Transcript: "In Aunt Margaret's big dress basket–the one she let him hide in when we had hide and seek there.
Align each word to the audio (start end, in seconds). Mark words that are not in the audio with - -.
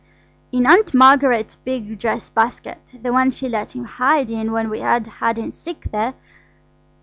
"In 0.51 0.65
Aunt 0.65 0.95
Margaret's 0.95 1.57
big 1.57 1.99
dress 1.99 2.27
basket–the 2.27 3.13
one 3.13 3.29
she 3.29 3.47
let 3.47 3.75
him 3.75 3.83
hide 3.83 4.31
in 4.31 4.51
when 4.51 4.67
we 4.67 4.79
had 4.79 5.05
hide 5.05 5.37
and 5.37 5.53
seek 5.53 5.91
there. 5.91 6.15